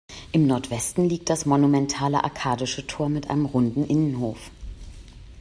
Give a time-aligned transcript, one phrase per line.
[0.31, 4.49] Im Nordwesten liegt das monumentale Arkadische Tor mit einem runden Innenhof.